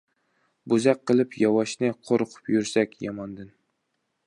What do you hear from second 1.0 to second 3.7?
قىلىپ ياۋاشنى، قورقۇپ يۈرسەك ياماندىن.